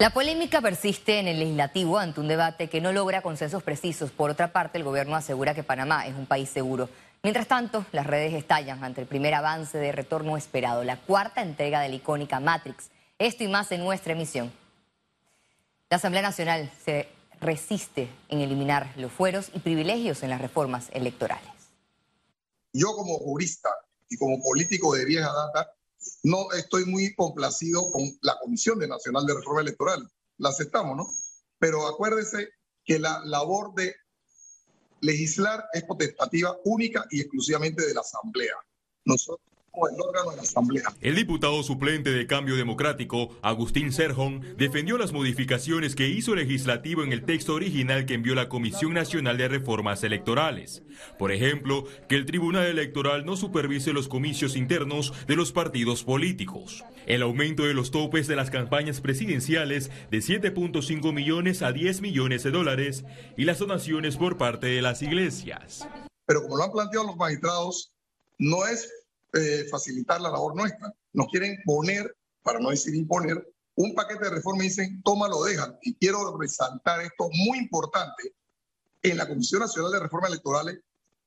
La 0.00 0.14
polémica 0.14 0.62
persiste 0.62 1.18
en 1.18 1.28
el 1.28 1.38
legislativo 1.38 1.98
ante 1.98 2.20
un 2.20 2.28
debate 2.28 2.70
que 2.70 2.80
no 2.80 2.90
logra 2.90 3.20
consensos 3.20 3.62
precisos. 3.62 4.10
Por 4.10 4.30
otra 4.30 4.50
parte, 4.50 4.78
el 4.78 4.84
gobierno 4.84 5.14
asegura 5.14 5.54
que 5.54 5.62
Panamá 5.62 6.06
es 6.06 6.14
un 6.14 6.24
país 6.24 6.48
seguro. 6.48 6.88
Mientras 7.22 7.46
tanto, 7.46 7.84
las 7.92 8.06
redes 8.06 8.32
estallan 8.32 8.82
ante 8.82 9.02
el 9.02 9.06
primer 9.06 9.34
avance 9.34 9.76
de 9.76 9.92
retorno 9.92 10.38
esperado, 10.38 10.84
la 10.84 10.96
cuarta 10.96 11.42
entrega 11.42 11.82
de 11.82 11.90
la 11.90 11.96
icónica 11.96 12.40
Matrix. 12.40 12.88
Esto 13.18 13.44
y 13.44 13.48
más 13.48 13.72
en 13.72 13.84
nuestra 13.84 14.14
emisión. 14.14 14.50
La 15.90 15.98
Asamblea 15.98 16.22
Nacional 16.22 16.72
se 16.82 17.06
resiste 17.38 18.08
en 18.30 18.40
eliminar 18.40 18.94
los 18.96 19.12
fueros 19.12 19.50
y 19.52 19.58
privilegios 19.58 20.22
en 20.22 20.30
las 20.30 20.40
reformas 20.40 20.88
electorales. 20.94 21.52
Yo 22.72 22.94
como 22.94 23.18
jurista 23.18 23.68
y 24.08 24.16
como 24.16 24.42
político 24.42 24.94
de 24.94 25.04
vieja 25.04 25.30
data, 25.30 25.74
no 26.22 26.52
estoy 26.52 26.84
muy 26.84 27.14
complacido 27.14 27.90
con 27.90 28.10
la 28.22 28.38
Comisión 28.38 28.78
de 28.78 28.88
Nacional 28.88 29.26
de 29.26 29.34
Reforma 29.34 29.62
Electoral. 29.62 30.08
La 30.38 30.50
aceptamos, 30.50 30.96
¿no? 30.96 31.08
Pero 31.58 31.86
acuérdese 31.86 32.48
que 32.84 32.98
la 32.98 33.22
labor 33.24 33.74
de 33.74 33.94
legislar 35.00 35.64
es 35.72 35.84
potestativa 35.84 36.58
única 36.64 37.06
y 37.10 37.20
exclusivamente 37.20 37.86
de 37.86 37.94
la 37.94 38.00
Asamblea. 38.00 38.54
Nosotros 39.04 39.49
el 39.88 40.00
órgano 40.00 40.30
de 40.30 40.36
la 40.36 40.42
Asamblea. 40.42 40.84
El 41.00 41.14
diputado 41.14 41.62
suplente 41.62 42.10
de 42.10 42.26
Cambio 42.26 42.56
Democrático, 42.56 43.36
Agustín 43.42 43.92
Serjón, 43.92 44.44
defendió 44.56 44.98
las 44.98 45.12
modificaciones 45.12 45.94
que 45.94 46.08
hizo 46.08 46.32
el 46.34 46.40
legislativo 46.40 47.02
en 47.02 47.12
el 47.12 47.24
texto 47.24 47.54
original 47.54 48.04
que 48.04 48.14
envió 48.14 48.34
la 48.34 48.48
Comisión 48.48 48.94
Nacional 48.94 49.38
de 49.38 49.48
Reformas 49.48 50.02
Electorales. 50.04 50.82
Por 51.18 51.32
ejemplo, 51.32 51.84
que 52.08 52.16
el 52.16 52.26
Tribunal 52.26 52.66
Electoral 52.66 53.24
no 53.24 53.36
supervise 53.36 53.92
los 53.92 54.08
comicios 54.08 54.56
internos 54.56 55.12
de 55.26 55.36
los 55.36 55.52
partidos 55.52 56.04
políticos. 56.04 56.84
El 57.06 57.22
aumento 57.22 57.64
de 57.64 57.74
los 57.74 57.90
topes 57.90 58.26
de 58.26 58.36
las 58.36 58.50
campañas 58.50 59.00
presidenciales 59.00 59.90
de 60.10 60.18
7.5 60.18 61.12
millones 61.12 61.62
a 61.62 61.72
10 61.72 62.00
millones 62.02 62.42
de 62.42 62.50
dólares 62.50 63.04
y 63.36 63.44
las 63.44 63.58
donaciones 63.58 64.16
por 64.16 64.36
parte 64.36 64.66
de 64.66 64.82
las 64.82 65.02
iglesias. 65.02 65.88
Pero 66.26 66.42
como 66.42 66.56
lo 66.56 66.64
han 66.64 66.72
planteado 66.72 67.06
los 67.06 67.16
magistrados, 67.16 67.92
no 68.38 68.66
es 68.66 68.88
eh, 69.32 69.66
facilitar 69.70 70.20
la 70.20 70.30
labor 70.30 70.56
nuestra. 70.56 70.92
Nos 71.12 71.28
quieren 71.28 71.58
poner, 71.64 72.16
para 72.42 72.58
no 72.58 72.70
decir 72.70 72.94
imponer, 72.94 73.46
un 73.76 73.94
paquete 73.94 74.24
de 74.24 74.30
reforma 74.30 74.64
y 74.64 74.68
dicen, 74.68 75.02
tómalo, 75.02 75.42
dejan. 75.44 75.78
Y 75.82 75.94
quiero 75.94 76.36
resaltar 76.36 77.00
esto 77.00 77.28
muy 77.46 77.58
importante. 77.58 78.34
En 79.02 79.16
la 79.16 79.26
Comisión 79.26 79.60
Nacional 79.60 79.92
de 79.92 80.00
Reforma 80.00 80.28
Electorales, 80.28 80.80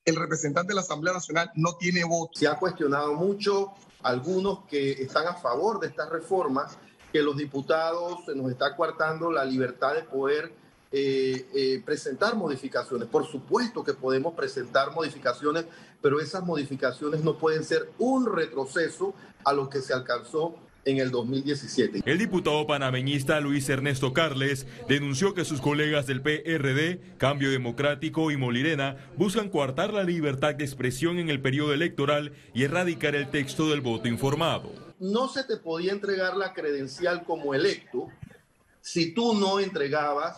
el 0.05 0.15
representante 0.15 0.69
de 0.69 0.75
la 0.75 0.81
Asamblea 0.81 1.13
Nacional 1.13 1.51
no 1.55 1.75
tiene 1.77 2.03
voto. 2.03 2.37
Se 2.37 2.47
ha 2.47 2.59
cuestionado 2.59 3.13
mucho 3.13 3.73
algunos 4.03 4.65
que 4.65 4.91
están 4.91 5.27
a 5.27 5.35
favor 5.35 5.79
de 5.79 5.88
estas 5.88 6.09
reformas, 6.09 6.77
que 7.11 7.21
los 7.21 7.38
diputados 7.38 8.25
se 8.25 8.35
nos 8.35 8.51
está 8.51 8.75
coartando 8.75 9.31
la 9.31 9.45
libertad 9.45 9.95
de 9.95 10.03
poder 10.03 10.53
eh, 10.95 11.47
eh, 11.55 11.81
presentar 11.83 12.36
modificaciones. 12.36 13.08
Por 13.08 13.25
supuesto 13.25 13.83
que 13.83 13.95
podemos 13.95 14.36
presentar 14.36 14.91
modificaciones, 14.91 15.66
pero 16.03 16.19
esas 16.19 16.44
modificaciones 16.44 17.23
no 17.23 17.39
pueden 17.39 17.63
ser 17.63 17.89
un 17.97 18.31
retroceso 18.31 19.16
a 19.44 19.53
lo 19.53 19.72
que 19.72 19.81
se 19.81 19.91
alcanzó 19.91 20.53
en 20.85 20.97
el 21.00 21.09
2017. 21.09 22.03
El 22.05 22.17
diputado 22.19 22.67
panameñista 22.67 23.39
Luis 23.39 23.67
Ernesto 23.69 24.13
Carles 24.13 24.67
denunció 24.88 25.33
que 25.33 25.45
sus 25.45 25.61
colegas 25.61 26.05
del 26.05 26.22
PRD, 26.22 27.00
Cambio 27.17 27.50
Democrático 27.50 28.30
y 28.30 28.38
Molirena 28.38 28.97
buscan 29.17 29.50
coartar 29.50 29.94
la 29.94 30.03
libertad 30.03 30.53
de 30.53 30.63
expresión 30.63 31.17
en 31.17 31.31
el 31.31 31.41
periodo 31.41 31.73
electoral 31.73 32.33
y 32.53 32.66
erradicar 32.66 33.16
el 33.16 33.31
texto 33.31 33.67
del 33.67 33.81
voto 33.81 34.07
informado. 34.07 34.72
No 35.00 35.28
se 35.28 35.44
te 35.44 35.57
podía 35.57 35.91
entregar 35.91 36.38
la 36.38 36.53
credencial 36.53 37.23
como 37.23 37.55
electo 37.55 38.09
si 38.81 39.11
tú 39.16 39.33
no 39.33 39.59
entregabas 39.59 40.38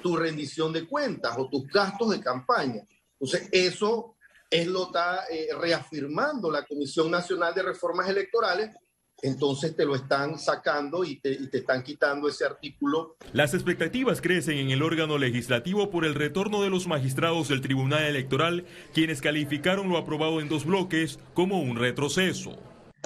tu 0.00 0.16
rendición 0.16 0.72
de 0.72 0.86
cuentas 0.86 1.36
o 1.38 1.48
tus 1.48 1.66
gastos 1.66 2.10
de 2.10 2.20
campaña. 2.20 2.82
Entonces, 3.18 3.48
eso 3.52 4.16
es 4.50 4.66
lo 4.66 4.86
está 4.86 5.24
eh, 5.30 5.48
reafirmando 5.58 6.50
la 6.50 6.64
Comisión 6.64 7.10
Nacional 7.10 7.54
de 7.54 7.62
Reformas 7.62 8.08
Electorales. 8.08 8.74
Entonces 9.22 9.74
te 9.74 9.86
lo 9.86 9.94
están 9.94 10.38
sacando 10.38 11.02
y 11.02 11.18
te, 11.20 11.32
y 11.32 11.48
te 11.48 11.58
están 11.58 11.82
quitando 11.82 12.28
ese 12.28 12.44
artículo. 12.44 13.16
Las 13.32 13.54
expectativas 13.54 14.20
crecen 14.20 14.58
en 14.58 14.70
el 14.70 14.82
órgano 14.82 15.16
legislativo 15.16 15.90
por 15.90 16.04
el 16.04 16.14
retorno 16.14 16.62
de 16.62 16.68
los 16.68 16.86
magistrados 16.86 17.48
del 17.48 17.62
Tribunal 17.62 18.04
Electoral, 18.04 18.66
quienes 18.92 19.22
calificaron 19.22 19.88
lo 19.88 19.96
aprobado 19.96 20.40
en 20.40 20.50
dos 20.50 20.66
bloques 20.66 21.18
como 21.32 21.60
un 21.60 21.76
retroceso. 21.76 22.58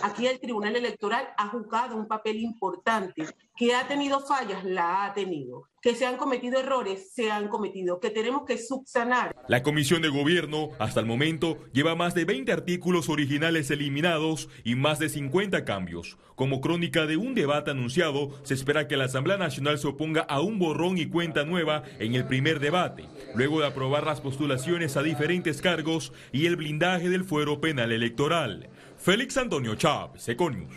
Aquí 0.03 0.27
el 0.27 0.41
Tribunal 0.41 0.77
Electoral 0.77 1.29
ha 1.37 1.49
jugado 1.49 1.97
un 1.97 2.07
papel 2.07 2.39
importante. 2.41 3.27
Que 3.57 3.75
ha 3.75 3.87
tenido 3.87 4.21
fallas, 4.21 4.65
la 4.65 5.05
ha 5.05 5.13
tenido. 5.13 5.65
Que 5.83 5.95
se 5.95 6.07
han 6.07 6.17
cometido 6.17 6.59
errores, 6.59 7.13
se 7.13 7.31
han 7.31 7.49
cometido. 7.49 8.01
Que 8.01 8.11
tenemos 8.11 8.45
que 8.47 8.57
subsanar. 8.57 9.37
La 9.49 9.63
Comisión 9.63 10.01
de 10.01 10.09
Gobierno, 10.09 10.71
hasta 10.79 11.01
el 11.01 11.07
momento, 11.07 11.59
lleva 11.73 11.95
más 11.95 12.15
de 12.15 12.25
20 12.25 12.53
artículos 12.53 13.09
originales 13.09 13.71
eliminados 13.71 14.49
y 14.65 14.77
más 14.77 14.99
de 14.99 15.11
50 15.11 15.65
cambios. 15.65 16.17
Como 16.37 16.63
crónica 16.63 17.05
de 17.05 17.19
un 17.19 17.35
debate 17.35 17.71
anunciado, 17.71 18.31
se 18.45 18.55
espera 18.55 18.89
que 18.89 18.97
la 18.97 19.05
Asamblea 19.05 19.37
Nacional 19.37 19.79
se 19.79 19.89
oponga 19.89 20.23
a 20.23 20.41
un 20.41 20.59
borrón 20.59 20.97
y 20.97 21.07
cuenta 21.07 21.45
nueva 21.45 21.83
en 21.99 22.15
el 22.15 22.27
primer 22.27 22.61
debate, 22.61 23.05
luego 23.35 23.61
de 23.61 23.67
aprobar 23.67 24.07
las 24.07 24.23
postulaciones 24.23 24.97
a 24.97 25.03
diferentes 25.03 25.61
cargos 25.61 26.15
y 26.33 26.47
el 26.47 26.57
blindaje 26.57 27.11
del 27.11 27.25
fuero 27.25 27.61
penal 27.61 27.93
electoral. 27.93 28.71
Félix 29.01 29.39
Antonio 29.39 29.75
Chávez, 29.77 30.29
Econius. 30.29 30.69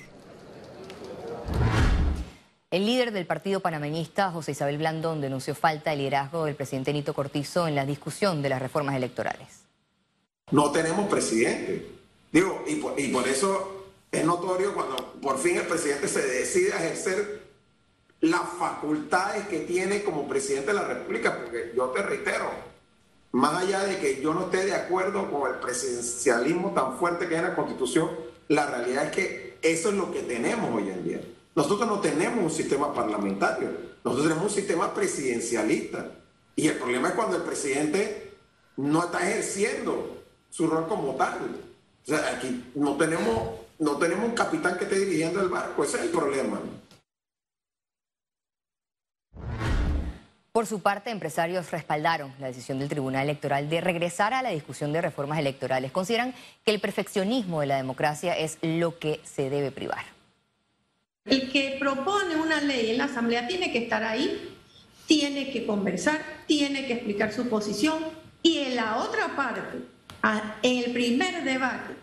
El 2.72 2.86
líder 2.86 3.12
del 3.12 3.26
partido 3.26 3.60
panameñista, 3.60 4.32
José 4.32 4.54
Isabel 4.54 4.78
Blandón, 4.78 5.20
denunció 5.20 5.54
falta 5.54 5.92
de 5.92 5.98
liderazgo 5.98 6.46
del 6.46 6.56
presidente 6.56 6.94
Nito 6.94 7.14
Cortizo 7.14 7.68
en 7.68 7.76
la 7.76 7.86
discusión 7.86 8.42
de 8.42 8.48
las 8.48 8.62
reformas 8.62 8.96
electorales. 8.96 9.66
No 10.52 10.72
tenemos 10.72 11.10
presidente. 11.10 11.86
Digo, 12.32 12.64
y 12.66 12.76
por, 12.76 12.98
y 12.98 13.10
por 13.10 13.28
eso 13.28 13.92
es 14.10 14.24
notorio 14.26 14.74
cuando 14.74 14.96
por 15.22 15.38
fin 15.38 15.58
el 15.58 15.68
presidente 15.68 16.08
se 16.08 16.26
decide 16.26 16.74
a 16.74 16.78
ejercer 16.78 17.44
las 18.22 18.44
facultades 18.58 19.48
que 19.48 19.60
tiene 19.60 20.02
como 20.02 20.30
presidente 20.30 20.68
de 20.68 20.76
la 20.76 20.88
República, 20.88 21.40
porque 21.42 21.74
yo 21.76 21.88
te 21.88 22.02
reitero, 22.02 22.50
más 23.34 23.64
allá 23.64 23.84
de 23.84 23.98
que 23.98 24.22
yo 24.22 24.34
no 24.34 24.46
esté 24.46 24.66
de 24.66 24.76
acuerdo 24.76 25.30
con 25.30 25.52
el 25.52 25.60
presidencialismo 25.60 26.72
tan 26.74 26.98
fuerte 26.98 27.28
que 27.28 27.36
hay 27.36 27.42
en 27.42 27.50
la 27.50 27.56
Constitución, 27.56 28.12
la 28.48 28.68
realidad 28.68 29.06
es 29.06 29.12
que 29.12 29.58
eso 29.64 29.90
es 29.90 29.96
lo 29.96 30.12
que 30.12 30.22
tenemos 30.22 30.74
hoy 30.74 30.90
en 30.90 31.04
día. 31.04 31.22
Nosotros 31.56 31.90
no 31.90 32.00
tenemos 32.00 32.44
un 32.44 32.52
sistema 32.52 32.94
parlamentario, 32.94 33.70
nosotros 34.04 34.28
tenemos 34.28 34.52
un 34.52 34.56
sistema 34.56 34.94
presidencialista. 34.94 36.12
Y 36.56 36.68
el 36.68 36.78
problema 36.78 37.10
es 37.10 37.16
cuando 37.16 37.38
el 37.38 37.42
presidente 37.42 38.34
no 38.78 39.04
está 39.04 39.28
ejerciendo 39.28 40.24
su 40.52 40.68
rol 40.68 40.88
como 40.88 41.16
tal. 41.16 41.40
O 42.04 42.06
sea, 42.06 42.36
aquí 42.36 42.72
no 42.76 42.96
tenemos, 42.98 43.50
no 43.80 43.98
tenemos 43.98 44.26
un 44.26 44.36
capitán 44.36 44.78
que 44.78 44.84
esté 44.84 45.00
dirigiendo 45.00 45.42
el 45.42 45.50
barco, 45.50 45.84
ese 45.84 45.98
es 45.98 46.04
el 46.04 46.10
problema. 46.10 46.60
Por 50.54 50.68
su 50.68 50.82
parte, 50.82 51.10
empresarios 51.10 51.72
respaldaron 51.72 52.32
la 52.40 52.46
decisión 52.46 52.78
del 52.78 52.88
Tribunal 52.88 53.24
Electoral 53.24 53.72
de 53.72 53.82
regresar 53.82 54.36
a 54.36 54.44
la 54.44 54.52
discusión 54.52 54.94
de 54.94 55.02
reformas 55.02 55.40
electorales. 55.40 55.92
Consideran 55.92 56.36
que 56.64 56.72
el 56.72 56.80
perfeccionismo 56.80 57.62
de 57.62 57.66
la 57.66 57.78
democracia 57.78 58.38
es 58.38 58.60
lo 58.62 59.00
que 59.00 59.20
se 59.24 59.50
debe 59.50 59.72
privar. 59.72 60.06
El 61.26 61.52
que 61.52 61.78
propone 61.80 62.36
una 62.36 62.62
ley 62.62 62.92
en 62.92 63.00
la 63.00 63.06
Asamblea 63.06 63.48
tiene 63.48 63.72
que 63.72 63.80
estar 63.80 64.04
ahí, 64.04 64.56
tiene 65.08 65.50
que 65.50 65.66
conversar, 65.66 66.22
tiene 66.46 66.86
que 66.86 66.94
explicar 66.94 67.34
su 67.34 67.50
posición 67.50 68.04
y 68.44 68.60
en 68.60 68.76
la 68.76 68.98
otra 68.98 69.36
parte, 69.36 69.80
en 70.62 70.84
el 70.84 70.94
primer 70.94 71.44
debate, 71.46 71.96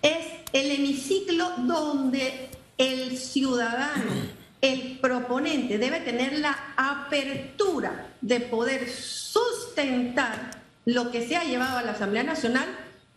es 0.00 0.26
el 0.52 0.70
hemiciclo 0.70 1.54
donde 1.56 2.50
el 2.78 3.18
ciudadano 3.18 4.35
el 4.60 4.98
proponente 5.00 5.78
debe 5.78 6.00
tener 6.00 6.38
la 6.38 6.56
apertura 6.76 8.14
de 8.20 8.40
poder 8.40 8.88
sustentar 8.88 10.50
lo 10.84 11.10
que 11.10 11.26
se 11.26 11.36
ha 11.36 11.44
llevado 11.44 11.78
a 11.78 11.82
la 11.82 11.92
Asamblea 11.92 12.22
Nacional 12.22 12.66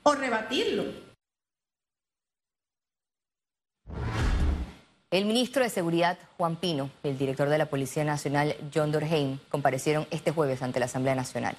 o 0.04 0.16
rebatirlo. 0.16 0.86
El 5.12 5.26
ministro 5.26 5.64
de 5.64 5.70
Seguridad, 5.70 6.20
Juan 6.38 6.56
Pino, 6.56 6.92
y 7.04 7.08
el 7.08 7.18
director 7.18 7.50
de 7.50 7.58
la 7.58 7.66
Policía 7.66 8.04
Nacional, 8.04 8.56
John 8.74 8.92
Dorheim, 8.92 9.40
comparecieron 9.50 10.06
este 10.12 10.32
jueves 10.32 10.62
ante 10.62 10.80
la 10.80 10.86
Asamblea 10.86 11.16
Nacional. 11.16 11.58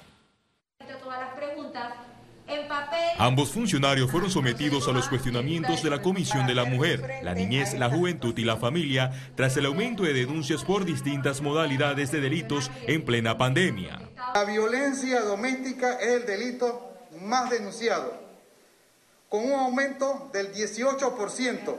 Ambos 3.21 3.51
funcionarios 3.51 4.09
fueron 4.09 4.31
sometidos 4.31 4.87
a 4.87 4.91
los 4.91 5.07
cuestionamientos 5.07 5.83
de 5.83 5.91
la 5.91 6.01
Comisión 6.01 6.47
de 6.47 6.55
la 6.55 6.65
Mujer, 6.65 7.19
la 7.21 7.35
Niñez, 7.35 7.75
la 7.75 7.87
Juventud 7.87 8.35
y 8.35 8.43
la 8.43 8.57
Familia 8.57 9.11
tras 9.35 9.55
el 9.57 9.67
aumento 9.67 10.01
de 10.01 10.13
denuncias 10.13 10.63
por 10.63 10.85
distintas 10.85 11.39
modalidades 11.39 12.11
de 12.11 12.19
delitos 12.19 12.71
en 12.87 13.05
plena 13.05 13.37
pandemia. 13.37 14.09
La 14.33 14.43
violencia 14.43 15.21
doméstica 15.21 15.99
es 15.99 16.21
el 16.21 16.25
delito 16.25 16.95
más 17.21 17.51
denunciado, 17.51 18.11
con 19.29 19.45
un 19.45 19.51
aumento 19.51 20.31
del 20.33 20.51
18%, 20.51 21.77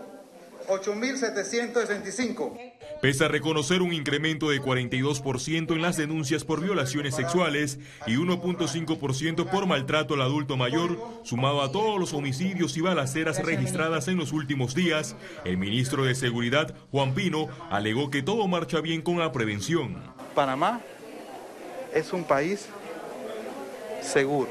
8.765. 0.68 2.71
Pese 3.02 3.24
a 3.24 3.28
reconocer 3.28 3.82
un 3.82 3.92
incremento 3.92 4.50
de 4.50 4.62
42% 4.62 5.72
en 5.72 5.82
las 5.82 5.96
denuncias 5.96 6.44
por 6.44 6.60
violaciones 6.60 7.16
sexuales 7.16 7.80
y 8.06 8.12
1.5% 8.12 9.50
por 9.50 9.66
maltrato 9.66 10.14
al 10.14 10.22
adulto 10.22 10.56
mayor, 10.56 10.96
sumado 11.24 11.62
a 11.62 11.72
todos 11.72 11.98
los 11.98 12.12
homicidios 12.12 12.76
y 12.76 12.80
balaceras 12.80 13.44
registradas 13.44 14.06
en 14.06 14.18
los 14.18 14.30
últimos 14.30 14.76
días, 14.76 15.16
el 15.44 15.56
ministro 15.56 16.04
de 16.04 16.14
Seguridad, 16.14 16.76
Juan 16.92 17.12
Pino, 17.12 17.48
alegó 17.70 18.08
que 18.08 18.22
todo 18.22 18.46
marcha 18.46 18.80
bien 18.80 19.02
con 19.02 19.18
la 19.18 19.32
prevención. 19.32 20.00
Panamá 20.36 20.80
es 21.92 22.12
un 22.12 22.22
país 22.22 22.68
seguro. 24.00 24.50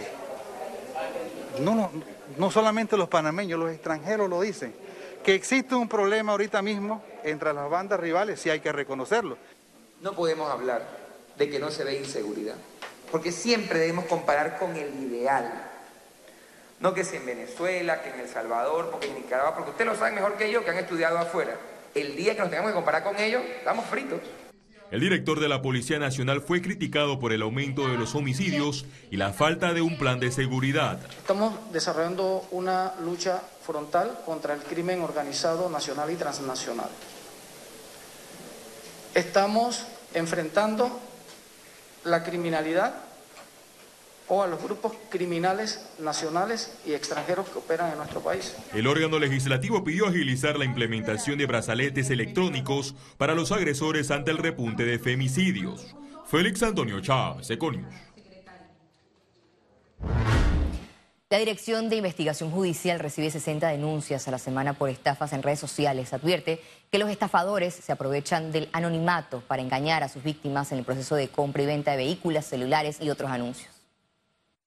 No, 1.62 1.74
no, 1.74 1.90
no 2.38 2.52
solamente 2.52 2.98
los 2.98 3.08
panameños, 3.08 3.58
los 3.58 3.72
extranjeros 3.72 4.30
lo 4.30 4.42
dicen. 4.42 4.81
Que 5.24 5.36
existe 5.36 5.76
un 5.76 5.88
problema 5.88 6.32
ahorita 6.32 6.62
mismo 6.64 7.04
entre 7.24 7.54
las 7.54 7.70
bandas 7.70 8.00
rivales, 8.00 8.40
sí 8.40 8.50
hay 8.50 8.60
que 8.60 8.72
reconocerlo. 8.72 9.38
No 10.02 10.14
podemos 10.14 10.50
hablar 10.50 10.82
de 11.38 11.50
que 11.50 11.60
no 11.60 11.70
se 11.70 11.84
ve 11.84 12.00
inseguridad, 12.00 12.56
porque 13.12 13.32
siempre 13.32 13.78
debemos 13.78 14.06
comparar 14.06 14.58
con 14.58 14.76
el 14.76 14.94
ideal. 15.04 15.70
No 16.80 16.96
que 16.96 17.04
si 17.04 17.18
en 17.18 17.26
Venezuela, 17.28 18.02
que 18.02 18.10
en 18.10 18.22
El 18.22 18.28
Salvador, 18.28 18.90
porque 18.90 19.08
en 19.08 19.16
Nicaragua, 19.16 19.54
porque 19.54 19.70
ustedes 19.70 19.92
lo 19.92 19.96
saben 19.96 20.16
mejor 20.16 20.38
que 20.38 20.52
yo, 20.52 20.66
que 20.66 20.72
han 20.72 20.78
estudiado 20.78 21.20
afuera. 21.20 21.56
El 21.94 22.16
día 22.16 22.34
que 22.34 22.40
nos 22.40 22.50
tengamos 22.50 22.72
que 22.72 22.76
comparar 22.76 23.04
con 23.04 23.20
ellos, 23.20 23.44
estamos 23.60 23.86
fritos. 23.86 24.20
El 24.92 25.00
director 25.00 25.40
de 25.40 25.48
la 25.48 25.62
Policía 25.62 26.00
Nacional 26.00 26.42
fue 26.42 26.62
criticado 26.62 27.18
por 27.18 27.32
el 27.32 27.44
aumento 27.44 27.88
de 27.88 27.98
los 27.98 28.14
homicidios 28.14 28.86
y 29.10 29.16
la 29.16 29.32
falta 29.32 29.74
de 29.74 29.82
un 29.82 29.98
plan 29.98 30.20
de 30.20 30.34
seguridad. 30.34 31.00
Estamos 31.18 31.54
desarrollando 31.72 32.46
una 32.52 32.96
lucha 33.02 33.42
frontal 33.66 34.20
contra 34.26 34.54
el 34.54 34.62
crimen 34.62 35.00
organizado 35.00 35.70
nacional 35.70 36.12
y 36.12 36.16
transnacional. 36.16 36.90
Estamos 39.16 39.86
enfrentando 40.14 41.00
la 42.04 42.26
criminalidad 42.26 43.11
o 44.34 44.42
a 44.42 44.48
los 44.48 44.64
grupos 44.64 44.94
criminales 45.10 45.86
nacionales 46.00 46.74
y 46.86 46.94
extranjeros 46.94 47.50
que 47.50 47.60
operan 47.60 47.92
en 47.92 47.98
nuestro 47.98 48.22
país. 48.22 48.56
El 48.74 48.88
órgano 48.88 49.20
legislativo 49.20 49.84
pidió 49.84 50.08
agilizar 50.08 50.58
la 50.58 50.64
implementación 50.64 51.38
de 51.38 51.46
brazaletes 51.46 52.10
electrónicos 52.10 52.96
para 53.18 53.36
los 53.36 53.52
agresores 53.52 54.10
ante 54.10 54.32
el 54.32 54.38
repunte 54.38 54.86
de 54.86 55.00
femicidios. 55.00 55.98
Félix 56.28 56.64
Antonio 56.64 57.02
Chávez, 57.02 57.50
Econius. 57.50 57.94
La 61.30 61.38
Dirección 61.38 61.90
de 61.90 61.98
Investigación 61.98 62.52
Judicial 62.52 63.02
recibe 63.02 63.30
60 63.32 63.68
denuncias 63.68 64.30
a 64.30 64.32
la 64.32 64.38
semana 64.38 64.72
por 64.72 64.90
estafas 64.90 65.34
en 65.34 65.44
redes 65.44 65.60
sociales. 65.60 66.14
Advierte 66.14 66.62
que 66.90 67.00
los 67.00 67.10
estafadores 67.10 67.74
se 67.74 67.92
aprovechan 67.92 68.54
del 68.54 68.70
anonimato 68.72 69.42
para 69.42 69.62
engañar 69.62 70.04
a 70.04 70.10
sus 70.10 70.24
víctimas 70.24 70.72
en 70.72 70.78
el 70.78 70.86
proceso 70.86 71.16
de 71.16 71.28
compra 71.28 71.64
y 71.64 71.66
venta 71.66 71.92
de 71.92 71.98
vehículos, 71.98 72.46
celulares 72.46 72.98
y 73.02 73.10
otros 73.10 73.30
anuncios 73.30 73.81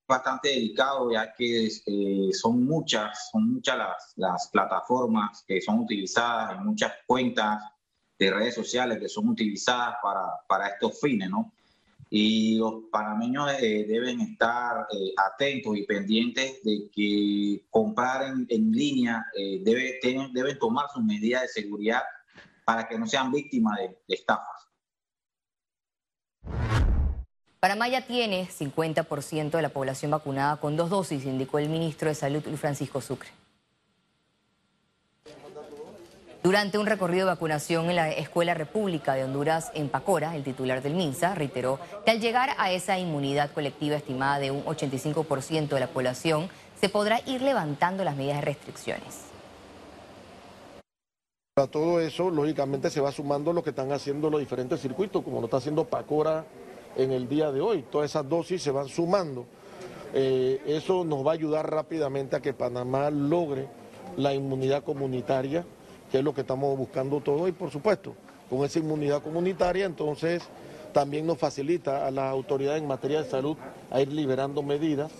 bastante 0.06 0.51
delicado 0.51 1.11
ya 1.11 1.33
que 1.33 1.67
eh, 1.67 2.33
son 2.33 2.65
muchas, 2.65 3.31
son 3.31 3.55
muchas 3.55 3.79
las, 3.79 4.12
las, 4.17 4.49
plataformas 4.49 5.45
que 5.47 5.61
son 5.61 5.81
utilizadas 5.81 6.56
en 6.56 6.67
muchas 6.67 6.93
cuentas 7.06 7.62
de 8.19 8.31
redes 8.31 8.55
sociales 8.55 8.99
que 8.99 9.09
son 9.09 9.29
utilizadas 9.29 9.97
para, 10.03 10.23
para 10.49 10.69
estos 10.69 11.01
fines, 11.01 11.31
¿no? 11.31 11.53
Y 12.11 12.59
los 12.59 12.85
panameños 12.93 13.51
eh, 13.61 13.87
deben 13.89 14.21
estar 14.21 14.87
eh, 14.93 15.12
atentos 15.17 15.77
y 15.77 15.85
pendientes 15.85 16.62
de 16.62 16.89
que 16.93 17.67
comprar 17.71 18.27
en, 18.29 18.47
en 18.50 18.71
línea 18.71 19.25
debe, 19.35 19.99
deben 20.33 20.59
tomar 20.59 20.87
sus 20.95 21.03
medidas 21.03 21.43
de 21.43 21.49
seguridad 21.49 22.03
para 22.65 22.87
que 22.87 22.99
no 22.99 23.07
sean 23.07 23.33
víctimas 23.33 23.79
de, 23.79 23.89
de 24.07 24.15
estafas. 24.15 24.65
Panamá 27.64 27.88
ya 27.88 28.02
tiene 28.02 28.46
50% 28.46 29.52
de 29.52 29.62
la 29.62 29.70
población 29.70 30.11
vacunada 30.11 30.58
con 30.58 30.76
dos 30.76 30.90
dosis, 30.90 31.25
indicó 31.25 31.58
el 31.58 31.70
ministro 31.70 32.11
de 32.11 32.14
Salud 32.14 32.43
Francisco 32.58 33.00
Sucre. 33.00 33.31
Durante 36.43 36.76
un 36.76 36.84
recorrido 36.84 37.25
de 37.25 37.32
vacunación 37.32 37.88
en 37.88 37.96
la 37.96 38.11
Escuela 38.11 38.52
República 38.52 39.14
de 39.14 39.25
Honduras 39.25 39.70
en 39.72 39.88
Pacora, 39.88 40.37
el 40.37 40.44
titular 40.44 40.82
del 40.82 40.93
MINSA 40.93 41.34
reiteró 41.34 41.81
que 42.05 42.11
al 42.11 42.20
llegar 42.20 42.50
a 42.58 42.70
esa 42.70 42.99
inmunidad 42.99 43.50
colectiva 43.52 43.96
estimada 43.96 44.40
de 44.40 44.50
un 44.50 44.62
85% 44.66 45.69
de 45.69 45.81
la 45.81 45.87
población, 45.87 46.50
se 46.78 46.90
podrá 46.90 47.22
ir 47.25 47.40
levantando 47.40 48.05
las 48.05 48.14
medidas 48.14 48.40
de 48.40 48.43
restricciones. 48.43 49.20
A 51.56 51.66
todo 51.66 51.99
eso, 51.99 52.28
lógicamente, 52.28 52.90
se 52.90 53.00
va 53.00 53.11
sumando 53.11 53.55
lo 53.55 53.62
que 53.62 53.70
están 53.70 53.90
haciendo 53.90 54.28
los 54.28 54.40
diferentes 54.40 54.82
circuitos, 54.82 55.25
como 55.25 55.40
lo 55.40 55.46
está 55.46 55.56
haciendo 55.56 55.87
Pacora, 55.87 56.44
en 56.96 57.12
el 57.12 57.29
día 57.29 57.50
de 57.50 57.61
hoy. 57.61 57.85
Todas 57.91 58.11
esas 58.11 58.29
dosis 58.29 58.62
se 58.62 58.70
van 58.70 58.88
sumando. 58.88 59.46
Eh, 60.12 60.61
eso 60.67 61.05
nos 61.05 61.26
va 61.26 61.32
a 61.32 61.35
ayudar 61.35 61.70
rápidamente 61.70 62.37
a 62.37 62.41
que 62.41 62.52
Panamá 62.52 63.11
logre 63.11 63.69
la 64.17 64.32
inmunidad 64.32 64.85
comunitaria, 64.85 65.64
que 66.11 66.19
es 66.19 66.25
lo 66.25 66.35
que 66.35 66.43
estamos 66.43 66.79
buscando 66.79 67.20
todos 67.20 67.49
y 67.49 67.52
por 67.52 67.70
supuesto, 67.70 68.14
con 68.49 68.64
esa 68.64 68.79
inmunidad 68.79 69.23
comunitaria 69.23 69.87
entonces 69.87 70.43
también 70.93 71.26
nos 71.26 71.38
facilita 71.38 72.06
a 72.06 72.11
las 72.12 72.31
autoridades 72.31 72.81
en 72.81 72.87
materia 72.87 73.23
de 73.23 73.29
salud 73.29 73.56
a 73.90 74.00
ir 74.00 74.12
liberando 74.12 74.62
medidas. 74.62 75.11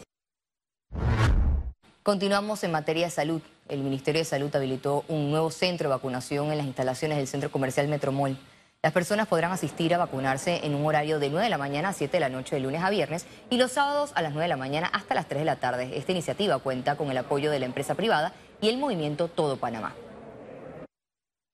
Continuamos 2.05 2.63
en 2.63 2.71
materia 2.71 3.07
de 3.07 3.11
salud. 3.11 3.41
El 3.67 3.83
Ministerio 3.83 4.21
de 4.21 4.27
Salud 4.27 4.55
habilitó 4.55 5.05
un 5.09 5.31
nuevo 5.31 5.51
centro 5.51 5.89
de 5.89 5.95
vacunación 5.95 6.53
en 6.53 6.59
las 6.59 6.67
instalaciones 6.67 7.17
del 7.17 7.27
Centro 7.27 7.51
Comercial 7.51 7.89
Metromol. 7.89 8.37
Las 8.85 8.93
personas 8.93 9.27
podrán 9.27 9.51
asistir 9.51 9.95
a 9.95 9.97
vacunarse 9.97 10.61
en 10.63 10.75
un 10.75 10.85
horario 10.85 11.19
de 11.19 11.31
9 11.31 11.45
de 11.45 11.49
la 11.49 11.57
mañana 11.57 11.89
a 11.89 11.93
7 11.95 12.19
de 12.19 12.21
la 12.21 12.29
noche 12.29 12.57
de 12.57 12.61
lunes 12.61 12.83
a 12.83 12.91
viernes 12.91 13.27
y 13.49 13.57
los 13.57 13.73
sábados 13.73 14.13
a 14.15 14.21
las 14.21 14.33
9 14.33 14.43
de 14.43 14.49
la 14.49 14.59
mañana 14.59 14.91
hasta 14.93 15.15
las 15.15 15.27
3 15.27 15.41
de 15.41 15.47
la 15.47 15.57
tarde. 15.57 15.97
Esta 15.97 16.13
iniciativa 16.13 16.59
cuenta 16.59 16.95
con 16.95 17.11
el 17.11 17.17
apoyo 17.17 17.51
de 17.51 17.61
la 17.61 17.65
empresa 17.65 17.95
privada 17.95 18.35
y 18.61 18.69
el 18.69 18.77
movimiento 18.77 19.29
Todo 19.29 19.57
Panamá. 19.57 19.95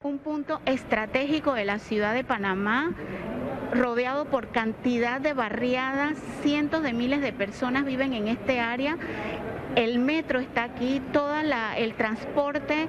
Un 0.02 0.18
punto 0.18 0.60
estratégico 0.66 1.52
de 1.52 1.66
la 1.66 1.78
ciudad 1.78 2.14
de 2.14 2.24
Panamá 2.24 2.96
rodeado 3.72 4.24
por 4.24 4.48
cantidad 4.48 5.20
de 5.20 5.32
barriadas, 5.32 6.18
cientos 6.42 6.82
de 6.82 6.92
miles 6.92 7.20
de 7.20 7.32
personas 7.32 7.84
viven 7.84 8.12
en 8.12 8.26
este 8.26 8.58
área 8.58 8.98
el 9.76 9.98
metro 9.98 10.40
está 10.40 10.64
aquí, 10.64 11.00
todo 11.12 11.30
el 11.76 11.94
transporte 11.94 12.88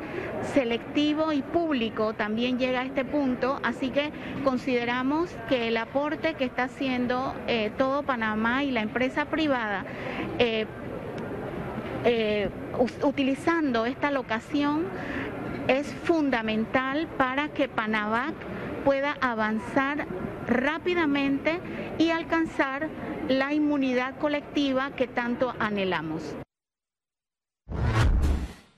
selectivo 0.54 1.32
y 1.32 1.42
público 1.42 2.14
también 2.14 2.58
llega 2.58 2.82
a 2.82 2.86
este 2.86 3.06
punto, 3.06 3.60
así 3.64 3.90
que 3.90 4.12
consideramos 4.44 5.30
que 5.48 5.68
el 5.68 5.78
aporte 5.78 6.34
que 6.34 6.46
está 6.46 6.64
haciendo 6.64 7.34
eh, 7.48 7.72
todo 7.78 8.04
Panamá 8.04 8.64
y 8.64 8.72
la 8.72 8.82
empresa 8.82 9.26
privada 9.26 9.86
eh, 10.40 10.66
eh, 12.04 12.50
utilizando 13.04 13.86
esta 13.86 14.12
locación 14.12 14.86
es 15.68 15.94
fundamental 16.04 17.08
para 17.18 17.50
que 17.50 17.70
Panamá 17.70 18.34
pueda 18.84 19.16
avanzar 19.22 20.08
rápidamente 20.48 21.60
y 22.00 22.10
alcanzar 22.10 22.90
la 23.30 23.54
inmunidad 23.54 24.18
colectiva 24.18 24.92
que 24.96 25.08
tanto 25.08 25.54
anhelamos. 25.60 26.36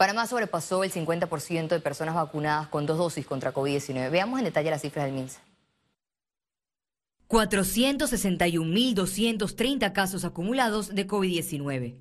Panamá 0.04 0.28
sobrepasó 0.28 0.84
el 0.84 0.92
50% 0.92 1.70
de 1.70 1.80
personas 1.80 2.16
vacunadas 2.16 2.68
con 2.68 2.86
dos 2.86 2.98
dosis 2.98 3.26
contra 3.26 3.54
COVID-19. 3.54 4.12
Veamos 4.12 4.38
en 4.38 4.44
detalle 4.44 4.70
las 4.70 4.82
cifras 4.82 5.06
del 5.06 5.14
MINSA. 5.14 5.40
461.230 7.30 9.94
casos 9.94 10.26
acumulados 10.26 10.94
de 10.94 11.08
COVID-19. 11.08 11.96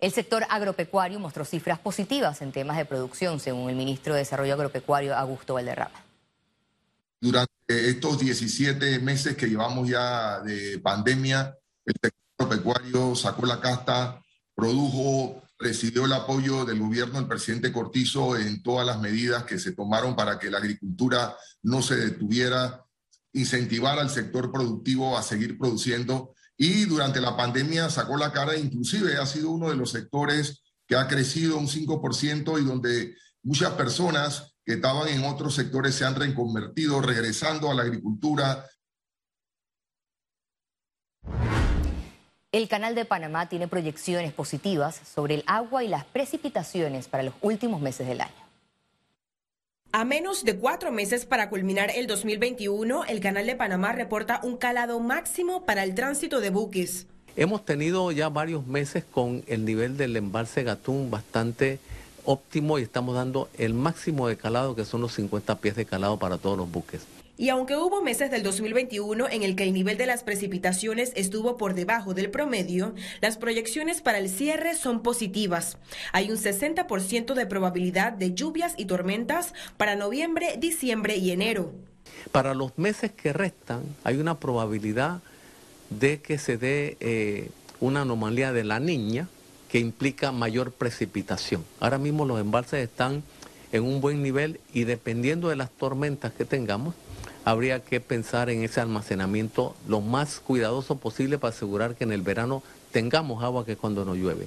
El 0.00 0.12
sector 0.12 0.46
agropecuario 0.48 1.20
mostró 1.20 1.44
cifras 1.44 1.78
positivas 1.78 2.40
en 2.40 2.52
temas 2.52 2.78
de 2.78 2.86
producción, 2.86 3.38
según 3.38 3.68
el 3.68 3.76
ministro 3.76 4.14
de 4.14 4.20
Desarrollo 4.20 4.54
Agropecuario, 4.54 5.14
Augusto 5.14 5.54
Valderrama 5.54 6.02
durante 7.22 7.51
estos 7.66 8.18
17 8.18 8.98
meses 9.00 9.36
que 9.36 9.48
llevamos 9.48 9.88
ya 9.88 10.40
de 10.40 10.78
pandemia, 10.78 11.56
el 11.84 11.94
sector 12.00 12.48
pecuario 12.48 13.14
sacó 13.14 13.46
la 13.46 13.60
casta, 13.60 14.22
produjo, 14.54 15.42
recibió 15.58 16.04
el 16.04 16.12
apoyo 16.12 16.64
del 16.64 16.80
gobierno 16.80 17.18
del 17.18 17.28
presidente 17.28 17.72
Cortizo 17.72 18.36
en 18.36 18.62
todas 18.62 18.86
las 18.86 19.00
medidas 19.00 19.44
que 19.44 19.58
se 19.58 19.72
tomaron 19.72 20.16
para 20.16 20.38
que 20.38 20.50
la 20.50 20.58
agricultura 20.58 21.36
no 21.62 21.82
se 21.82 21.96
detuviera, 21.96 22.84
incentivar 23.32 23.98
al 23.98 24.10
sector 24.10 24.52
productivo 24.52 25.16
a 25.16 25.22
seguir 25.22 25.56
produciendo. 25.56 26.34
Y 26.56 26.84
durante 26.84 27.20
la 27.20 27.36
pandemia 27.36 27.88
sacó 27.90 28.16
la 28.16 28.32
cara, 28.32 28.56
inclusive 28.56 29.16
ha 29.16 29.26
sido 29.26 29.50
uno 29.50 29.70
de 29.70 29.76
los 29.76 29.90
sectores 29.90 30.62
que 30.86 30.96
ha 30.96 31.08
crecido 31.08 31.56
un 31.56 31.68
5% 31.68 32.60
y 32.60 32.64
donde 32.64 33.16
muchas 33.42 33.72
personas 33.72 34.51
que 34.64 34.74
estaban 34.74 35.08
en 35.08 35.24
otros 35.24 35.54
sectores 35.54 35.94
se 35.94 36.04
han 36.04 36.14
reconvertido, 36.14 37.00
regresando 37.00 37.70
a 37.70 37.74
la 37.74 37.82
agricultura. 37.82 38.66
El 42.52 42.68
Canal 42.68 42.94
de 42.94 43.04
Panamá 43.04 43.48
tiene 43.48 43.66
proyecciones 43.66 44.32
positivas 44.32 45.00
sobre 45.14 45.36
el 45.36 45.44
agua 45.46 45.84
y 45.84 45.88
las 45.88 46.04
precipitaciones 46.04 47.08
para 47.08 47.22
los 47.22 47.34
últimos 47.40 47.80
meses 47.80 48.06
del 48.06 48.20
año. 48.20 48.32
A 49.90 50.04
menos 50.04 50.44
de 50.44 50.56
cuatro 50.56 50.92
meses 50.92 51.26
para 51.26 51.50
culminar 51.50 51.90
el 51.94 52.06
2021, 52.06 53.04
el 53.04 53.20
Canal 53.20 53.46
de 53.46 53.56
Panamá 53.56 53.92
reporta 53.92 54.40
un 54.42 54.56
calado 54.56 55.00
máximo 55.00 55.64
para 55.64 55.82
el 55.82 55.94
tránsito 55.94 56.40
de 56.40 56.50
buques. 56.50 57.06
Hemos 57.36 57.64
tenido 57.64 58.12
ya 58.12 58.28
varios 58.28 58.66
meses 58.66 59.04
con 59.04 59.42
el 59.46 59.64
nivel 59.64 59.96
del 59.96 60.16
embalse 60.16 60.62
Gatún 60.62 61.10
bastante 61.10 61.78
óptimo 62.24 62.78
y 62.78 62.82
estamos 62.82 63.14
dando 63.14 63.48
el 63.58 63.74
máximo 63.74 64.28
de 64.28 64.36
calado, 64.36 64.74
que 64.74 64.84
son 64.84 65.00
los 65.00 65.14
50 65.14 65.58
pies 65.58 65.76
de 65.76 65.84
calado 65.84 66.18
para 66.18 66.38
todos 66.38 66.56
los 66.56 66.70
buques. 66.70 67.02
Y 67.38 67.48
aunque 67.48 67.76
hubo 67.76 68.02
meses 68.02 68.30
del 68.30 68.42
2021 68.42 69.28
en 69.28 69.42
el 69.42 69.56
que 69.56 69.64
el 69.64 69.72
nivel 69.72 69.96
de 69.96 70.06
las 70.06 70.22
precipitaciones 70.22 71.12
estuvo 71.16 71.56
por 71.56 71.74
debajo 71.74 72.14
del 72.14 72.30
promedio, 72.30 72.94
las 73.20 73.38
proyecciones 73.38 74.02
para 74.02 74.18
el 74.18 74.28
cierre 74.28 74.74
son 74.74 75.02
positivas. 75.02 75.78
Hay 76.12 76.30
un 76.30 76.36
60% 76.36 77.34
de 77.34 77.46
probabilidad 77.46 78.12
de 78.12 78.34
lluvias 78.34 78.74
y 78.76 78.84
tormentas 78.84 79.54
para 79.76 79.96
noviembre, 79.96 80.56
diciembre 80.58 81.16
y 81.16 81.30
enero. 81.30 81.72
Para 82.30 82.54
los 82.54 82.78
meses 82.78 83.10
que 83.12 83.32
restan, 83.32 83.82
hay 84.04 84.18
una 84.18 84.38
probabilidad 84.38 85.20
de 85.90 86.20
que 86.20 86.38
se 86.38 86.58
dé 86.58 86.96
eh, 87.00 87.50
una 87.80 88.02
anomalía 88.02 88.52
de 88.52 88.64
la 88.64 88.78
niña, 88.78 89.28
que 89.72 89.78
implica 89.78 90.32
mayor 90.32 90.70
precipitación. 90.70 91.64
Ahora 91.80 91.96
mismo 91.96 92.26
los 92.26 92.38
embalses 92.38 92.84
están 92.84 93.22
en 93.72 93.84
un 93.84 94.02
buen 94.02 94.22
nivel 94.22 94.60
y 94.74 94.84
dependiendo 94.84 95.48
de 95.48 95.56
las 95.56 95.70
tormentas 95.70 96.30
que 96.34 96.44
tengamos, 96.44 96.94
habría 97.46 97.80
que 97.80 97.98
pensar 97.98 98.50
en 98.50 98.64
ese 98.64 98.82
almacenamiento 98.82 99.74
lo 99.88 100.02
más 100.02 100.40
cuidadoso 100.40 100.98
posible 100.98 101.38
para 101.38 101.54
asegurar 101.54 101.94
que 101.94 102.04
en 102.04 102.12
el 102.12 102.20
verano 102.20 102.62
tengamos 102.90 103.42
agua 103.42 103.64
que 103.64 103.76
cuando 103.76 104.04
no 104.04 104.14
llueve. 104.14 104.46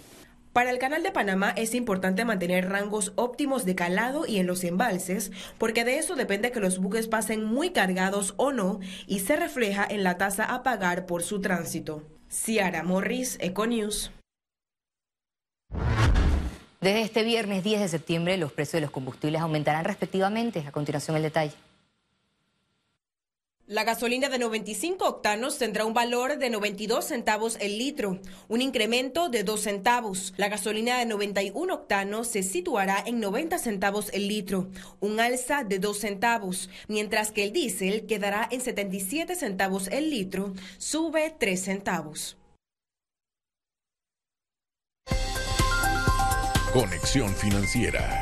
Para 0.53 0.69
el 0.69 0.77
Canal 0.77 1.01
de 1.01 1.11
Panamá 1.11 1.49
es 1.57 1.73
importante 1.73 2.23
mantener 2.23 2.69
rangos 2.69 3.11
óptimos 3.15 3.65
de 3.65 3.73
calado 3.73 4.27
y 4.27 4.37
en 4.37 4.45
los 4.45 4.63
embalses, 4.63 5.31
porque 5.57 5.83
de 5.83 5.97
eso 5.97 6.15
depende 6.15 6.51
que 6.51 6.59
los 6.59 6.77
buques 6.77 7.07
pasen 7.07 7.43
muy 7.43 7.71
cargados 7.71 8.35
o 8.37 8.51
no 8.51 8.79
y 9.07 9.21
se 9.21 9.35
refleja 9.35 9.87
en 9.89 10.03
la 10.03 10.19
tasa 10.19 10.45
a 10.45 10.61
pagar 10.61 11.07
por 11.07 11.23
su 11.23 11.41
tránsito. 11.41 12.03
Ciara 12.29 12.83
Morris, 12.83 13.39
Econews. 13.41 14.11
Desde 16.85 17.01
este 17.01 17.23
viernes 17.23 17.63
10 17.63 17.79
de 17.79 17.87
septiembre 17.87 18.37
los 18.37 18.51
precios 18.51 18.73
de 18.73 18.81
los 18.81 18.91
combustibles 18.91 19.41
aumentarán 19.41 19.85
respectivamente. 19.85 20.63
A 20.67 20.71
continuación 20.71 21.17
el 21.17 21.23
detalle. 21.23 21.53
La 23.65 23.83
gasolina 23.83 24.29
de 24.29 24.37
95 24.37 25.03
octanos 25.03 25.57
tendrá 25.57 25.83
un 25.83 25.95
valor 25.95 26.37
de 26.37 26.51
92 26.51 27.03
centavos 27.03 27.57
el 27.59 27.79
litro, 27.79 28.19
un 28.49 28.61
incremento 28.61 29.29
de 29.29 29.43
2 29.43 29.59
centavos. 29.59 30.35
La 30.37 30.47
gasolina 30.47 30.99
de 30.99 31.07
91 31.07 31.73
octanos 31.73 32.27
se 32.27 32.43
situará 32.43 33.03
en 33.03 33.19
90 33.19 33.57
centavos 33.57 34.13
el 34.13 34.27
litro, 34.27 34.67
un 34.99 35.19
alza 35.19 35.63
de 35.63 35.79
2 35.79 35.97
centavos, 35.97 36.69
mientras 36.87 37.31
que 37.31 37.45
el 37.45 37.51
diésel 37.51 38.05
quedará 38.05 38.47
en 38.51 38.61
77 38.61 39.33
centavos 39.33 39.87
el 39.87 40.11
litro, 40.11 40.53
sube 40.77 41.33
3 41.35 41.59
centavos. 41.59 42.37
Conexión 46.75 47.33
Financiera. 47.33 48.21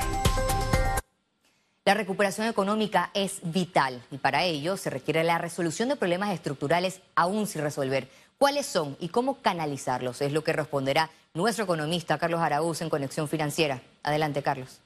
La 1.85 1.95
recuperación 1.95 2.45
económica 2.45 3.09
es 3.15 3.39
vital 3.41 4.03
y 4.11 4.19
para 4.19 4.43
ello 4.43 4.77
se 4.77 4.91
requiere 4.91 5.23
la 5.23 5.39
resolución 5.39 5.89
de 5.89 5.95
problemas 5.95 6.29
estructurales 6.29 7.01
aún 7.15 7.47
sin 7.47 7.63
resolver. 7.63 8.09
¿Cuáles 8.37 8.67
son 8.67 8.95
y 8.99 9.09
cómo 9.09 9.41
canalizarlos? 9.41 10.21
Es 10.21 10.31
lo 10.31 10.43
que 10.43 10.53
responderá 10.53 11.09
nuestro 11.33 11.63
economista 11.63 12.19
Carlos 12.19 12.41
Araúz 12.41 12.83
en 12.83 12.91
Conexión 12.91 13.27
Financiera. 13.27 13.81
Adelante, 14.03 14.43
Carlos. 14.43 14.81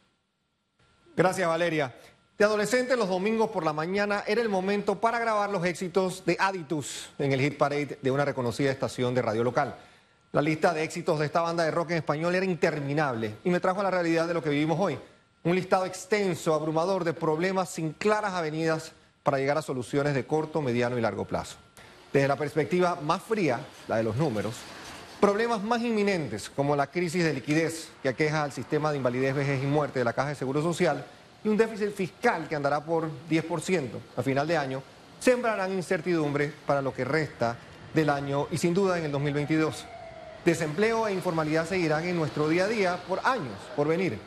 Gracias, 1.17 1.45
Valeria. 1.45 1.93
De 2.37 2.45
adolescente, 2.45 2.95
los 2.95 3.09
domingos 3.09 3.49
por 3.49 3.65
la 3.65 3.73
mañana 3.73 4.23
era 4.27 4.41
el 4.41 4.47
momento 4.47 5.01
para 5.01 5.19
grabar 5.19 5.49
los 5.49 5.65
éxitos 5.65 6.23
de 6.25 6.37
Aditus 6.39 7.09
en 7.19 7.33
el 7.33 7.41
hit 7.41 7.57
parade 7.57 7.99
de 8.01 8.11
una 8.11 8.23
reconocida 8.23 8.71
estación 8.71 9.13
de 9.13 9.23
radio 9.23 9.43
local. 9.43 9.75
La 10.37 10.43
lista 10.43 10.71
de 10.71 10.83
éxitos 10.83 11.17
de 11.17 11.25
esta 11.25 11.41
banda 11.41 11.63
de 11.63 11.71
rock 11.71 11.89
en 11.89 11.97
español 11.97 12.35
era 12.35 12.45
interminable 12.45 13.37
y 13.43 13.49
me 13.49 13.59
trajo 13.59 13.79
a 13.79 13.83
la 13.83 13.89
realidad 13.89 14.27
de 14.27 14.35
lo 14.35 14.43
que 14.43 14.51
vivimos 14.51 14.79
hoy. 14.79 14.95
Un 15.43 15.55
listado 15.55 15.83
extenso, 15.83 16.53
abrumador 16.53 17.03
de 17.03 17.13
problemas 17.13 17.69
sin 17.71 17.93
claras 17.93 18.33
avenidas 18.33 18.91
para 19.23 19.39
llegar 19.39 19.57
a 19.57 19.63
soluciones 19.63 20.13
de 20.13 20.27
corto, 20.27 20.61
mediano 20.61 20.95
y 20.95 21.01
largo 21.01 21.25
plazo. 21.25 21.55
Desde 22.13 22.27
la 22.27 22.35
perspectiva 22.35 22.99
más 23.01 23.23
fría, 23.23 23.61
la 23.87 23.97
de 23.97 24.03
los 24.03 24.15
números, 24.15 24.53
problemas 25.19 25.63
más 25.63 25.81
inminentes 25.81 26.51
como 26.51 26.75
la 26.75 26.85
crisis 26.85 27.23
de 27.23 27.33
liquidez 27.33 27.89
que 28.03 28.09
aqueja 28.09 28.43
al 28.43 28.51
sistema 28.51 28.91
de 28.91 28.97
invalidez, 28.97 29.33
vejez 29.33 29.63
y 29.63 29.65
muerte 29.65 29.97
de 29.97 30.05
la 30.05 30.13
Caja 30.13 30.29
de 30.29 30.35
Seguro 30.35 30.61
Social 30.61 31.03
y 31.43 31.47
un 31.49 31.57
déficit 31.57 31.95
fiscal 31.95 32.47
que 32.47 32.55
andará 32.55 32.85
por 32.85 33.09
10% 33.27 33.89
a 34.15 34.21
final 34.21 34.47
de 34.47 34.55
año, 34.55 34.83
sembrarán 35.19 35.73
incertidumbre 35.73 36.53
para 36.67 36.83
lo 36.83 36.93
que 36.93 37.05
resta 37.05 37.57
del 37.91 38.11
año 38.11 38.47
y 38.51 38.59
sin 38.59 38.75
duda 38.75 38.99
en 38.99 39.05
el 39.05 39.11
2022. 39.11 39.96
Desempleo 40.47 41.09
e 41.09 41.13
informalidad 41.13 41.67
seguirán 41.67 42.05
en 42.05 42.15
nuestro 42.15 42.47
día 42.47 42.63
a 42.63 42.67
día 42.69 43.03
por 43.05 43.19
años, 43.25 43.51
por 43.75 43.85
venir. 43.85 44.17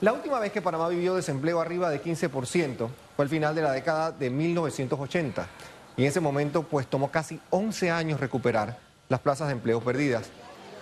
La 0.00 0.12
última 0.12 0.38
vez 0.38 0.52
que 0.52 0.62
Panamá 0.62 0.88
vivió 0.88 1.16
desempleo 1.16 1.60
arriba 1.60 1.90
de 1.90 2.00
15% 2.00 2.88
fue 3.16 3.24
al 3.24 3.28
final 3.28 3.56
de 3.56 3.62
la 3.62 3.72
década 3.72 4.12
de 4.12 4.30
1980. 4.30 5.48
Y 5.96 6.02
en 6.02 6.08
ese 6.08 6.20
momento 6.20 6.62
pues 6.62 6.86
tomó 6.86 7.10
casi 7.10 7.40
11 7.50 7.90
años 7.90 8.20
recuperar 8.20 8.78
las 9.08 9.18
plazas 9.18 9.48
de 9.48 9.54
empleo 9.54 9.80
perdidas. 9.80 10.28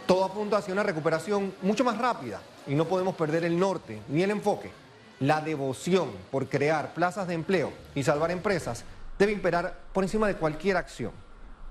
Todo 0.06 0.26
apunta 0.26 0.58
hacia 0.58 0.75
una 0.75 0.82
recuperación 0.82 1.54
mucho 1.62 1.84
más 1.84 1.96
rápida 1.96 2.42
y 2.66 2.75
no 2.75 2.84
podemos 2.84 3.14
perder 3.14 3.44
el 3.44 3.58
norte 3.58 4.02
ni 4.08 4.22
el 4.22 4.30
enfoque. 4.30 4.72
La 5.20 5.40
devoción 5.40 6.11
por 6.30 6.50
crear 6.50 6.92
plazas 6.92 7.26
de 7.28 7.32
empleo 7.32 7.72
y 7.94 8.02
salvar 8.02 8.30
empresas 8.30 8.84
debe 9.18 9.32
imperar 9.32 9.75
por 9.94 10.04
encima 10.04 10.26
de 10.28 10.37
cualquier 10.37 10.76
acción. 10.76 11.12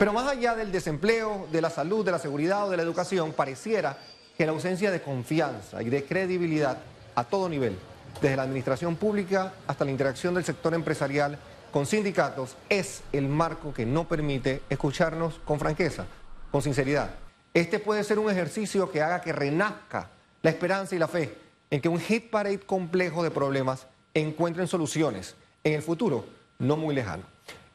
Pero 0.01 0.13
más 0.13 0.27
allá 0.27 0.55
del 0.55 0.71
desempleo, 0.71 1.47
de 1.51 1.61
la 1.61 1.69
salud, 1.69 2.03
de 2.03 2.11
la 2.11 2.17
seguridad 2.17 2.65
o 2.65 2.71
de 2.71 2.77
la 2.77 2.81
educación, 2.81 3.33
pareciera 3.33 3.99
que 4.35 4.47
la 4.47 4.51
ausencia 4.51 4.89
de 4.89 4.99
confianza 4.99 5.83
y 5.83 5.91
de 5.91 6.05
credibilidad 6.05 6.79
a 7.13 7.23
todo 7.23 7.47
nivel, 7.47 7.77
desde 8.19 8.35
la 8.35 8.41
administración 8.41 8.95
pública 8.95 9.53
hasta 9.67 9.85
la 9.85 9.91
interacción 9.91 10.33
del 10.33 10.43
sector 10.43 10.73
empresarial 10.73 11.37
con 11.71 11.85
sindicatos, 11.85 12.57
es 12.67 13.03
el 13.13 13.27
marco 13.27 13.75
que 13.75 13.85
no 13.85 14.07
permite 14.07 14.63
escucharnos 14.71 15.39
con 15.45 15.59
franqueza, 15.59 16.07
con 16.49 16.63
sinceridad. 16.63 17.11
Este 17.53 17.77
puede 17.77 18.03
ser 18.03 18.17
un 18.17 18.31
ejercicio 18.31 18.91
que 18.91 19.03
haga 19.03 19.21
que 19.21 19.33
renazca 19.33 20.09
la 20.41 20.49
esperanza 20.49 20.95
y 20.95 20.97
la 20.97 21.09
fe 21.09 21.37
en 21.69 21.79
que 21.79 21.89
un 21.89 21.99
hit 21.99 22.31
parade 22.31 22.61
complejo 22.61 23.21
de 23.21 23.29
problemas 23.29 23.85
encuentren 24.15 24.67
soluciones 24.67 25.35
en 25.63 25.73
el 25.73 25.83
futuro 25.83 26.25
no 26.57 26.75
muy 26.75 26.95
lejano. 26.95 27.21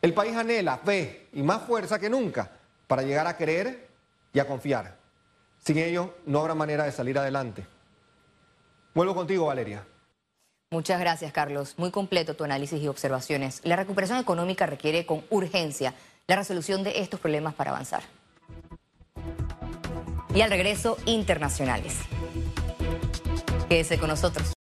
El 0.07 0.15
país 0.15 0.37
anhela 0.37 0.79
fe 0.79 1.27
y 1.33 1.43
más 1.43 1.65
fuerza 1.65 1.99
que 1.99 2.09
nunca 2.09 2.49
para 2.87 3.03
llegar 3.03 3.27
a 3.27 3.37
creer 3.37 3.89
y 4.33 4.39
a 4.39 4.47
confiar. 4.47 4.97
Sin 5.59 5.79
ello 5.79 6.15
no 6.27 6.39
habrá 6.39 6.55
manera 6.55 6.85
de 6.85 6.93
salir 6.93 7.19
adelante. 7.19 7.67
Vuelvo 8.95 9.17
contigo, 9.17 9.47
Valeria. 9.47 9.85
Muchas 10.71 11.01
gracias, 11.01 11.33
Carlos. 11.33 11.75
Muy 11.77 11.91
completo 11.91 12.37
tu 12.37 12.45
análisis 12.45 12.81
y 12.81 12.87
observaciones. 12.87 13.61
La 13.65 13.75
recuperación 13.75 14.21
económica 14.21 14.65
requiere 14.65 15.07
con 15.07 15.25
urgencia 15.29 15.93
la 16.29 16.37
resolución 16.37 16.85
de 16.85 17.01
estos 17.01 17.19
problemas 17.19 17.55
para 17.55 17.73
avanzar. 17.73 18.05
Y 20.33 20.41
al 20.41 20.51
regreso, 20.51 20.99
internacionales. 21.07 21.97
Quédese 23.69 23.99
con 23.99 24.11
nosotros. 24.11 24.53